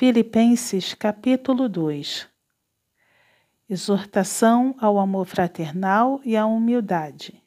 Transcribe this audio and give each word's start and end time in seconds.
Filipenses 0.00 0.94
capítulo 0.94 1.68
2 1.68 2.28
Exortação 3.68 4.76
ao 4.78 4.96
amor 4.96 5.26
fraternal 5.26 6.20
e 6.24 6.36
à 6.36 6.46
humildade. 6.46 7.42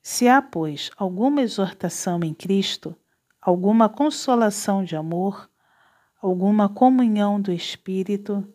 Se 0.00 0.26
há, 0.26 0.40
pois, 0.40 0.90
alguma 0.96 1.42
exortação 1.42 2.18
em 2.24 2.32
Cristo, 2.32 2.96
alguma 3.42 3.90
consolação 3.90 4.82
de 4.82 4.96
amor, 4.96 5.50
alguma 6.18 6.66
comunhão 6.70 7.38
do 7.38 7.52
Espírito, 7.52 8.50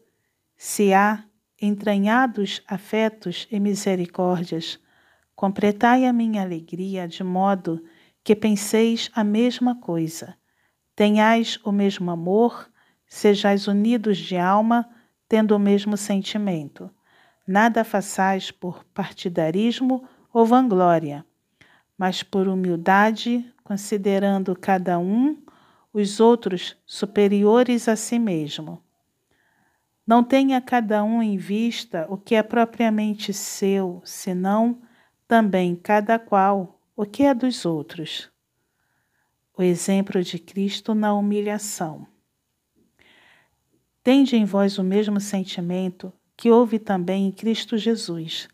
se 0.55 0.95
há 0.95 1.23
entranhados 1.61 2.63
afetos 2.67 3.47
e 3.51 3.59
misericórdias, 3.59 4.79
completai 5.35 6.07
a 6.07 6.11
minha 6.11 6.41
alegria 6.41 7.07
de 7.07 7.23
modo 7.23 7.85
que 8.23 8.35
penseis 8.35 9.11
a 9.13 9.23
mesma 9.23 9.79
coisa 9.79 10.35
Tenhais 10.97 11.59
o 11.63 11.71
mesmo 11.71 12.09
amor, 12.09 12.67
sejais 13.05 13.67
unidos 13.67 14.17
de 14.17 14.35
alma, 14.35 14.89
tendo 15.29 15.55
o 15.55 15.59
mesmo 15.59 15.95
sentimento. 15.95 16.89
Nada 17.47 17.83
façais 17.83 18.49
por 18.49 18.83
partidarismo 18.95 20.09
ou 20.33 20.43
vanglória, 20.43 21.23
mas 21.95 22.23
por 22.23 22.47
humildade, 22.47 23.45
considerando 23.63 24.55
cada 24.55 24.97
um 24.97 25.37
os 25.93 26.19
outros 26.19 26.75
superiores 26.83 27.87
a 27.87 27.95
si 27.95 28.17
mesmo. 28.17 28.81
Não 30.05 30.23
tenha 30.23 30.59
cada 30.59 31.03
um 31.03 31.21
em 31.21 31.37
vista 31.37 32.07
o 32.09 32.17
que 32.17 32.33
é 32.33 32.41
propriamente 32.41 33.31
seu, 33.33 34.01
senão 34.03 34.81
também 35.27 35.75
cada 35.75 36.17
qual 36.17 36.81
o 36.95 37.05
que 37.05 37.21
é 37.21 37.35
dos 37.35 37.67
outros 37.67 38.31
o 39.57 39.63
exemplo 39.63 40.21
de 40.21 40.37
Cristo 40.37 40.93
na 40.93 41.15
humilhação. 41.15 42.05
Tende 44.03 44.35
em 44.35 44.45
vós 44.45 44.77
o 44.77 44.83
mesmo 44.83 45.19
sentimento 45.19 46.13
que 46.37 46.51
houve 46.51 46.77
também 46.77 47.25
em 47.25 47.31
Cristo 47.31 47.75
Jesus, 47.75 48.47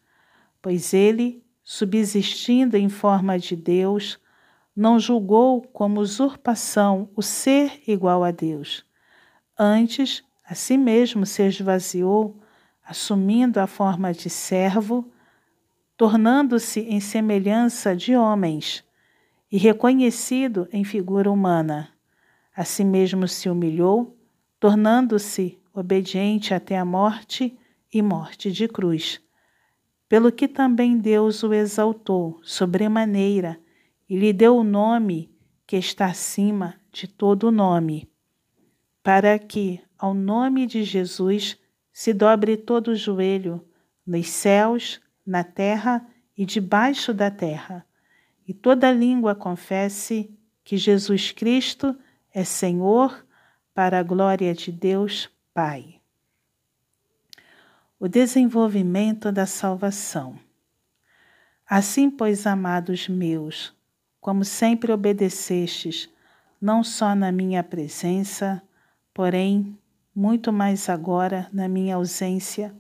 pois 0.61 0.93
ele, 0.93 1.43
subsistindo 1.61 2.77
em 2.77 2.87
forma 2.87 3.37
de 3.37 3.53
Deus, 3.53 4.17
não 4.73 4.97
julgou 4.97 5.61
como 5.61 5.99
usurpação 5.99 7.09
o 7.15 7.21
ser 7.21 7.81
igual 7.85 8.23
a 8.23 8.31
Deus. 8.31 8.85
Antes, 9.59 10.23
a 10.45 10.55
si 10.55 10.77
mesmo 10.77 11.25
se 11.25 11.43
esvaziou, 11.43 12.39
assumindo 12.81 13.59
a 13.59 13.67
forma 13.67 14.13
de 14.13 14.29
servo, 14.29 15.11
tornando-se 15.97 16.79
em 16.79 17.01
semelhança 17.01 17.93
de 17.93 18.15
homens 18.15 18.85
e 19.53 19.57
reconhecido 19.59 20.67
em 20.73 20.83
figura 20.83 21.31
humana. 21.31 21.91
A 22.55 22.65
si 22.65 22.83
mesmo 22.83 23.27
se 23.27 23.47
humilhou, 23.47 24.17
tornando-se 24.59 25.59
obediente 25.71 26.55
até 26.55 26.75
a 26.75 26.83
morte 26.83 27.55
e 27.93 28.01
morte 28.01 28.51
de 28.51 28.67
cruz. 28.67 29.21
Pelo 30.09 30.31
que 30.31 30.47
também 30.47 30.97
Deus 30.97 31.43
o 31.43 31.53
exaltou 31.53 32.39
sobremaneira 32.41 33.59
e 34.09 34.17
lhe 34.17 34.33
deu 34.33 34.57
o 34.57 34.63
nome 34.63 35.31
que 35.67 35.77
está 35.77 36.07
acima 36.07 36.73
de 36.91 37.07
todo 37.07 37.51
nome, 37.51 38.09
para 39.03 39.37
que, 39.37 39.79
ao 39.99 40.15
nome 40.15 40.65
de 40.65 40.83
Jesus, 40.83 41.59
se 41.91 42.11
dobre 42.11 42.57
todo 42.57 42.87
o 42.87 42.95
joelho, 42.95 43.63
nos 44.03 44.27
céus, 44.29 44.99
na 45.23 45.43
terra 45.43 46.03
e 46.35 46.43
debaixo 46.43 47.13
da 47.13 47.29
terra 47.29 47.85
e 48.47 48.53
toda 48.53 48.91
língua 48.91 49.35
confesse 49.35 50.29
que 50.63 50.77
Jesus 50.77 51.31
Cristo 51.31 51.95
é 52.33 52.43
Senhor, 52.43 53.25
para 53.73 53.99
a 53.99 54.03
glória 54.03 54.53
de 54.53 54.71
Deus 54.71 55.29
Pai. 55.53 55.99
O 57.99 58.07
desenvolvimento 58.07 59.31
da 59.31 59.45
salvação. 59.45 60.37
Assim, 61.67 62.09
pois, 62.09 62.45
amados 62.45 63.07
meus, 63.07 63.73
como 64.21 64.45
sempre 64.45 64.91
obedecestes, 64.91 66.09
não 66.61 66.83
só 66.83 67.15
na 67.15 67.31
minha 67.31 67.63
presença, 67.63 68.61
porém, 69.13 69.77
muito 70.15 70.53
mais 70.53 70.87
agora 70.87 71.49
na 71.51 71.67
minha 71.67 71.95
ausência, 71.95 72.75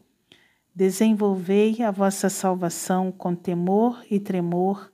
desenvolvei 0.75 1.81
a 1.81 1.89
vossa 1.89 2.29
salvação 2.29 3.11
com 3.11 3.35
temor 3.35 4.03
e 4.09 4.19
tremor, 4.19 4.91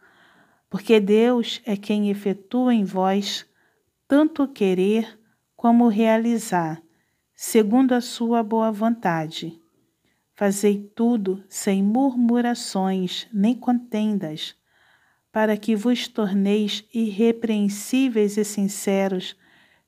porque 0.70 1.00
Deus 1.00 1.62
é 1.66 1.76
quem 1.76 2.10
efetua 2.10 2.74
em 2.74 2.84
vós 2.84 3.46
tanto 4.08 4.48
querer 4.48 5.20
como 5.56 5.88
realizar, 5.88 6.82
segundo 7.36 7.94
a 7.94 8.02
sua 8.02 8.42
boa 8.42 8.72
vontade. 8.72 9.60
Fazei 10.36 10.90
tudo 10.96 11.44
sem 11.50 11.84
murmurações 11.84 13.28
nem 13.34 13.54
contendas, 13.54 14.56
para 15.32 15.58
que 15.58 15.76
vos 15.76 16.08
torneis 16.08 16.84
irrepreensíveis 16.94 18.38
e 18.38 18.46
sinceros, 18.46 19.36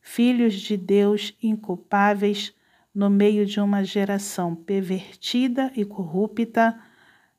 filhos 0.02 0.56
de 0.56 0.76
Deus 0.76 1.34
inculpáveis, 1.42 2.54
no 2.94 3.10
meio 3.10 3.46
de 3.46 3.62
uma 3.62 3.84
geração 3.84 4.54
pervertida 4.54 5.72
e 5.76 5.86
corrupta, 5.86 6.78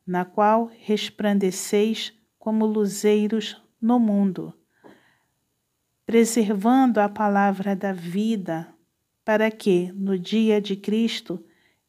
na 0.06 0.24
qual 0.24 0.70
resplandeceis 0.80 2.12
como 2.42 2.66
luzeiros 2.66 3.56
no 3.80 4.00
mundo, 4.00 4.52
preservando 6.04 6.98
a 6.98 7.08
palavra 7.08 7.76
da 7.76 7.92
vida, 7.92 8.66
para 9.24 9.48
que, 9.48 9.92
no 9.92 10.18
dia 10.18 10.60
de 10.60 10.74
Cristo, 10.74 11.40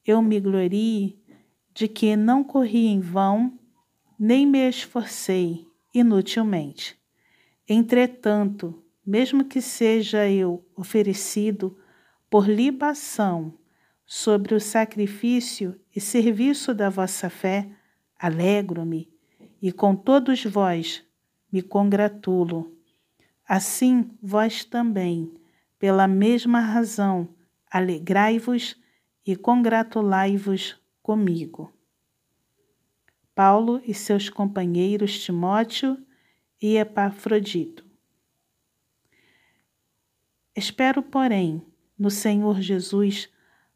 eu 0.05 0.21
me 0.21 0.39
glorie 0.39 1.19
de 1.73 1.87
que 1.87 2.15
não 2.15 2.43
corri 2.43 2.85
em 2.85 2.99
vão, 2.99 3.57
nem 4.19 4.45
me 4.45 4.59
esforcei 4.69 5.65
inutilmente. 5.91 6.99
Entretanto, 7.67 8.79
mesmo 9.03 9.45
que 9.45 9.59
seja 9.59 10.29
eu 10.29 10.63
oferecido 10.75 11.75
por 12.29 12.47
libação 12.47 13.57
sobre 14.05 14.53
o 14.53 14.59
sacrifício 14.59 15.81
e 15.95 15.99
serviço 15.99 16.75
da 16.75 16.91
vossa 16.91 17.27
fé, 17.27 17.71
alegro-me 18.19 19.12
e 19.63 19.71
com 19.71 19.95
todos 19.95 20.43
vós 20.43 21.01
me 21.49 21.61
congratulo. 21.61 22.77
Assim 23.47 24.11
vós 24.21 24.65
também, 24.65 25.33
pela 25.79 26.05
mesma 26.05 26.59
razão, 26.59 27.29
alegrai-vos 27.71 28.75
e 29.25 29.37
congratulai-vos 29.37 30.77
comigo. 31.01 31.71
Paulo 33.33 33.81
e 33.87 33.93
seus 33.93 34.27
companheiros 34.27 35.23
Timóteo 35.23 35.97
e 36.61 36.75
Epafrodito. 36.75 37.85
Espero, 40.53 41.01
porém, 41.01 41.65
no 41.97 42.11
Senhor 42.11 42.59
Jesus, 42.59 43.29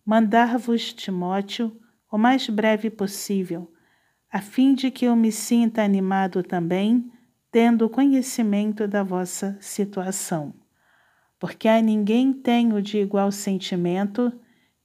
mandar-vos 0.05 0.91
Timóteo 0.91 1.79
o 2.11 2.17
mais 2.17 2.49
breve 2.49 2.89
possível 2.89 3.71
a 4.31 4.41
fim 4.41 4.73
de 4.73 4.91
que 4.91 5.05
eu 5.05 5.15
me 5.15 5.31
sinta 5.31 5.81
animado 5.81 6.43
também, 6.43 7.11
tendo 7.51 7.89
conhecimento 7.89 8.87
da 8.87 9.03
vossa 9.03 9.57
situação. 9.61 10.53
Porque 11.39 11.67
a 11.67 11.81
ninguém 11.81 12.33
tenho 12.33 12.81
de 12.81 12.97
igual 12.97 13.31
sentimento 13.31 14.33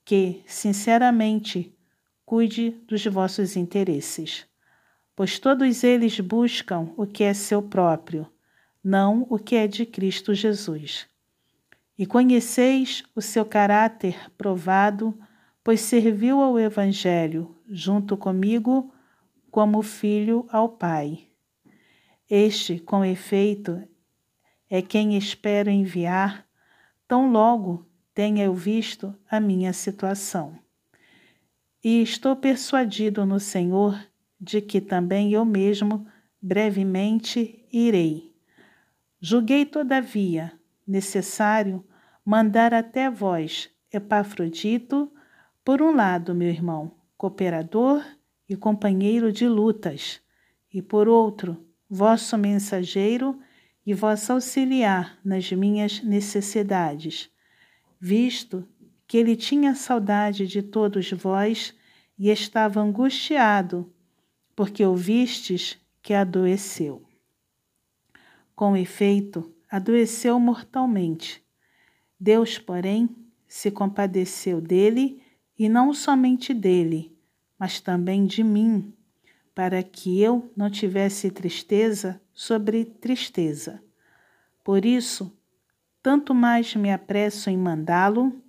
que, 0.05 0.43
sinceramente, 0.47 1.75
cuide 2.25 2.71
dos 2.87 3.05
vossos 3.07 3.57
interesses. 3.57 4.47
Pois 5.15 5.39
todos 5.39 5.85
eles 5.85 6.19
buscam 6.21 6.93
o 6.97 7.07
que 7.07 7.25
é 7.25 7.35
seu 7.35 7.63
próprio, 7.63 8.27
não 8.83 9.27
o 9.29 9.39
que 9.39 9.57
é 9.57 9.67
de 9.67 9.85
Cristo 9.85 10.35
Jesus. 10.35 11.07
E 11.99 12.07
conheceis 12.07 13.03
o 13.15 13.21
seu 13.21 13.45
caráter 13.45 14.31
provado, 14.37 15.17
pois 15.63 15.81
serviu 15.81 16.41
ao 16.41 16.59
Evangelho, 16.59 17.55
junto 17.69 18.17
comigo, 18.17 18.93
como 19.53 19.83
filho 19.83 20.47
ao 20.51 20.67
Pai. 20.67 21.29
Este, 22.29 22.79
com 22.79 23.05
efeito, 23.05 23.87
é 24.69 24.81
quem 24.81 25.15
espero 25.15 25.69
enviar, 25.69 26.47
tão 27.07 27.31
logo 27.31 27.87
tenha 28.15 28.47
eu 28.47 28.55
visto 28.55 29.15
a 29.31 29.39
minha 29.39 29.75
situação. 29.75 30.59
E 31.85 32.01
estou 32.01 32.35
persuadido 32.35 33.27
no 33.27 33.39
Senhor 33.39 34.03
de 34.41 34.63
que 34.63 34.81
também 34.81 35.33
eu 35.33 35.45
mesmo 35.45 36.07
brevemente 36.41 37.63
irei. 37.71 38.35
Julguei, 39.21 39.67
todavia, 39.67 40.51
necessário 40.87 41.85
mandar 42.25 42.73
até 42.73 43.11
vós 43.11 43.69
Epafrodito, 43.93 45.13
por 45.63 45.83
um 45.83 45.95
lado, 45.95 46.35
meu 46.35 46.49
irmão, 46.49 46.97
cooperador 47.19 48.03
e 48.53 48.57
companheiro 48.57 49.33
de 49.33 49.49
lutas, 49.49 50.21
e 50.73 50.83
por 50.83 51.09
outro, 51.09 51.65
vosso 51.89 52.37
mensageiro 52.37 53.39
e 53.85 53.95
vosso 53.95 54.33
auxiliar 54.33 55.19
nas 55.25 55.51
minhas 55.51 56.03
necessidades, 56.03 57.31
visto 57.99 58.67
que 59.07 59.17
ele 59.17 59.37
tinha 59.37 59.75
saudade 59.75 60.47
de 60.47 60.63
todos 60.63 61.11
vós 61.13 61.75
e 62.19 62.29
estava 62.31 62.81
angustiado, 62.81 63.93
porque 64.55 64.85
ouvistes 64.85 65.79
que 66.03 66.13
adoeceu. 66.13 67.03
Com 68.55 68.77
efeito, 68.77 69.51
adoeceu 69.71 70.39
mortalmente. 70.39 71.43
Deus, 72.21 72.59
porém, 72.59 73.09
se 73.49 73.71
compadeceu 73.71 74.61
dele, 74.61 75.23
e 75.59 75.69
não 75.69 75.93
somente 75.93 76.53
dele, 76.53 77.12
mas 77.63 77.79
também 77.81 78.27
de 78.27 78.43
mim, 78.43 78.93
para 79.55 79.85
que 79.85 80.21
eu 80.21 80.51
não 80.57 80.69
tivesse 80.69 81.31
tristeza 81.31 82.21
sobre 82.35 82.85
tristeza. 82.85 83.81
Por 84.65 84.85
isso, 84.85 85.33
tanto 86.03 86.35
mais 86.35 86.75
me 86.75 86.91
apresso 86.91 87.49
em 87.51 87.57
mandá-lo, 87.57 88.43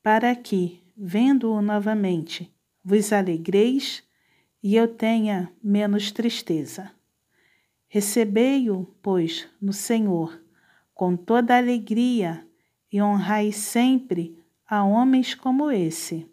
para 0.00 0.32
que, 0.36 0.80
vendo-o 0.96 1.60
novamente, 1.60 2.54
vos 2.84 3.12
alegreis 3.12 4.04
e 4.62 4.76
eu 4.76 4.86
tenha 4.86 5.52
menos 5.60 6.12
tristeza. 6.12 6.92
Recebei-o, 7.88 8.84
pois, 9.02 9.48
no 9.60 9.72
Senhor, 9.72 10.40
com 10.94 11.16
toda 11.16 11.56
alegria, 11.56 12.46
e 12.92 13.02
honrai 13.02 13.50
sempre 13.50 14.38
a 14.64 14.84
homens 14.84 15.34
como 15.34 15.68
esse, 15.68 16.30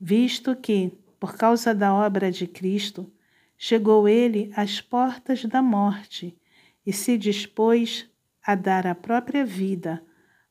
visto 0.00 0.56
que, 0.56 0.98
por 1.20 1.36
causa 1.36 1.74
da 1.74 1.94
obra 1.94 2.30
de 2.30 2.46
Cristo, 2.46 3.12
chegou 3.58 4.08
ele 4.08 4.50
às 4.56 4.80
portas 4.80 5.44
da 5.44 5.62
morte 5.62 6.36
e 6.84 6.92
se 6.92 7.18
dispôs 7.18 8.08
a 8.42 8.54
dar 8.54 8.86
a 8.86 8.94
própria 8.94 9.44
vida 9.44 10.02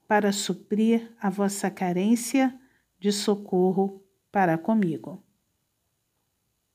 para 0.08 0.32
suprir 0.32 1.12
a 1.20 1.30
vossa 1.30 1.72
carência 1.72 2.54
de 3.00 3.12
socorro 3.12 4.04
para 4.32 4.58
comigo. 4.58 5.25